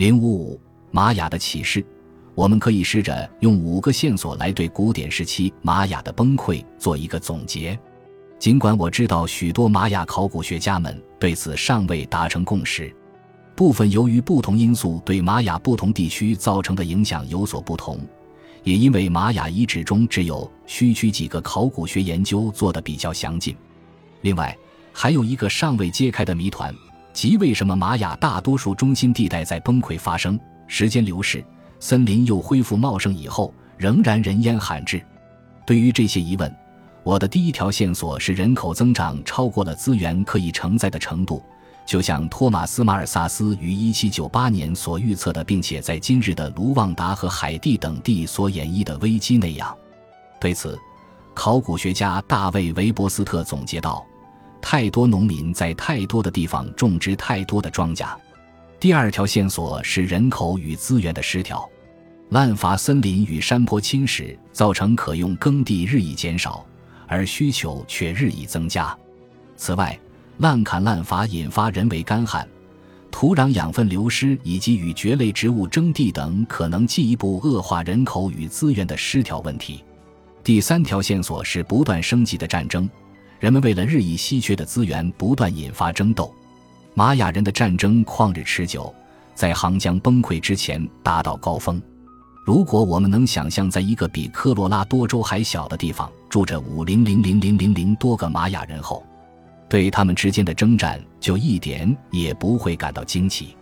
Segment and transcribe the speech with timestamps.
[0.00, 0.58] 零五五
[0.92, 1.84] 玛雅的启示，
[2.34, 7.78] 我们可以试着用五个线索来对古典时期玛雅的崩溃做一个总结。
[8.38, 12.90] 尽管我知道许多玛雅考古学家们对此尚未达成共识，
[13.54, 18.00] 部分由于不同因素对玛雅不同地区造成的影响有所不同，
[18.64, 23.54] 也因为玛雅遗址中只有区区几个考古学研究做得比较详尽。
[24.22, 24.56] 另外，
[24.94, 26.74] 还有一个尚未揭开的谜团，
[27.12, 31.44] 即为什么玛雅大多数中心地带在崩溃发生、时间流逝、
[31.78, 35.02] 森林又恢复茂盛以后，仍然人烟罕至？
[35.66, 36.54] 对于这些疑问，
[37.02, 41.42] 我的第一条线索是人口增长超过了资源可以承载的程度，
[41.86, 49.76] 就像托马斯·马尔萨斯于1798年所预测的，并且在今日的卢旺达和海地等地所演绎的危机那样。
[50.40, 50.78] 对此，
[51.34, 54.04] 考古学家大卫·维伯斯特总结道。
[54.60, 58.08] 太多农民在太多的地方种植太多的庄稼。
[58.78, 61.68] 第二条线索是人口与资源的失调，
[62.30, 66.64] 滥伐森林与山坡侵蚀造成可用耕地日益减少，
[67.06, 68.96] 而需求却日益增加。
[69.56, 69.98] 此外，
[70.38, 72.48] 滥砍滥伐引发人为干旱、
[73.10, 79.84] 土壤养分流失以及与蕨类植物争地等，可能进一步恶化人口与资源的失调问题。
[80.42, 82.88] 第三条线索是不断升级的战争。
[83.40, 86.32] 人们为了日益稀缺的资源，不断引发争斗。
[86.92, 88.94] 玛雅人的战争旷日持久，
[89.34, 91.80] 在杭江崩溃之前达到高峰。
[92.44, 99.02] 如果我们能想象，在一个比科罗拉多州还小的地方住着五零零零零零零多个玛雅人后，
[99.70, 103.56] 对他们之间的征战就一点也不会感到惊奇。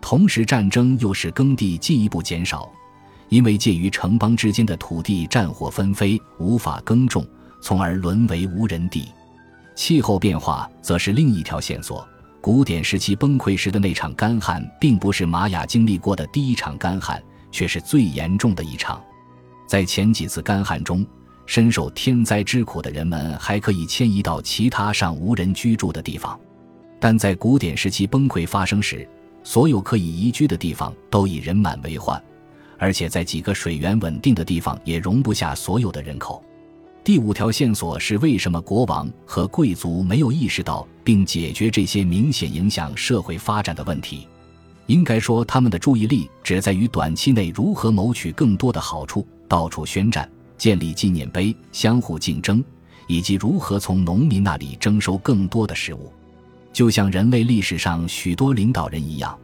[0.00, 2.70] 同时，战争又使耕地进一步减少，
[3.28, 7.26] 因为介于城邦之间的土地战火纷飞，无法耕种。
[7.60, 9.08] 从而沦为无人地，
[9.74, 12.06] 气候变化则是另一条线索。
[12.40, 19.02] 古典时期崩溃时的那场干旱，并不是玛雅经历过的第一场干旱，却是最严重的一场。
[19.66, 21.04] 在前几次干旱中，
[21.44, 26.38] 深受天灾之苦的人们还可以迁移到其他尚无人居住的地方，
[27.00, 29.08] 但在古典时期崩溃发生时，
[29.42, 32.22] 所有可以移居的地方都已人满为患，
[32.78, 36.40] 而且在几个水源稳定的地方也容不下所有的人口。
[37.06, 44.26] 第五条线索是为什么国王和贵族没有意识到并解决这些明显影响社会发展的问题？
[44.86, 50.28] 应该说，他们的注意力只在于短期内如何谋取更多的好处，到处宣战、
[50.58, 52.60] 建立纪念碑、相互竞争，
[53.06, 56.12] 以及如何从农民那里征收更多的食物。
[56.72, 59.38] 就像人类历史上许多领导人一样，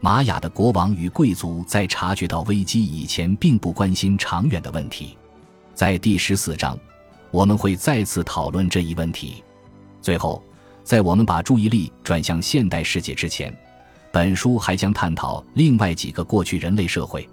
[0.00, 5.16] 玛雅的国王与贵族在察觉到危机以前，并不关心长远的问题。
[5.76, 6.76] 在第十四章。
[7.34, 9.42] 我们会再次讨论这一问题。
[10.00, 10.40] 最后，
[10.84, 13.52] 在我们把注意力转向现代世界之前，
[14.12, 17.28] 本书还将探讨另外几个过去人类社会。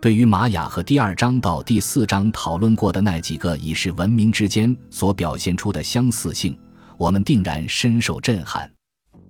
[0.00, 6.58] 对于玛雅和第二章到第四章讨论过的那几个已是文明之间所表现出的相似性，
[6.96, 8.68] 我们定然深受震撼。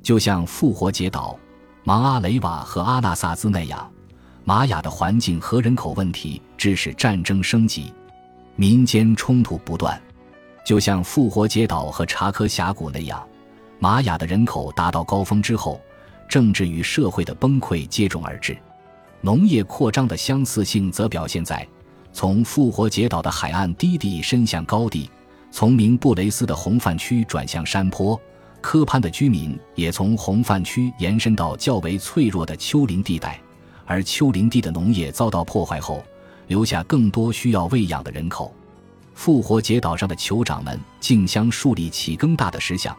[0.03, 1.39] 就像复活节岛、
[1.85, 3.87] 芒阿雷瓦和阿纳萨兹那样，
[4.45, 7.93] 玛雅的环境和人口问题致使战争升级，
[8.55, 10.01] 民间冲突不断。
[10.67, 13.25] 就像复活节岛和查科峡谷那样，
[13.79, 15.81] 玛雅的人口达到高峰之后，
[16.29, 18.59] 政治与社会的崩溃接踵而至。
[19.21, 21.65] 农业扩张的相似性则表现在，
[22.13, 25.09] 从复活节岛的海岸低地伸向高地，
[25.53, 28.21] 从明布雷斯的红泛区转向山坡，
[28.61, 33.41] 科潘的居民也从红泛区延伸到较为脆弱的丘陵地带，
[33.85, 36.03] 而丘陵地的农业遭到破坏后，
[36.49, 38.53] 留下更多需要喂养的人口。
[39.17, 42.95] 复活节岛上的酋长们竞相树立起更大的石像，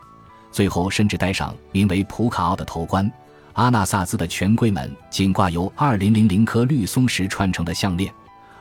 [0.51, 3.09] 最后甚至戴上名为普卡奥的头冠。
[3.53, 8.11] 阿纳萨兹的权贵们仅挂由二零零零颗绿松石串成的项链，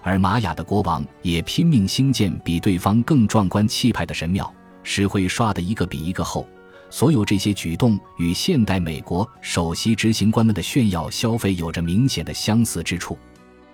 [0.02, 4.52] 而玛雅的国王也拼命兴建比对方更壮观气派的神庙，
[4.82, 6.46] 石灰刷的一个比一个厚。
[6.90, 13.18] 所有这些举动与现代美国首席执行官们的炫耀消费有着明显的相似之处。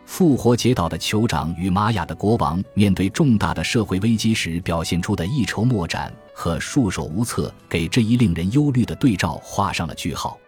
[0.04, 10.38] 复活节岛的酋长与玛雅的国王面对重大的社会危机时表现出的一筹莫展和束手无策，给这一令人忧虑的对照画上了句号。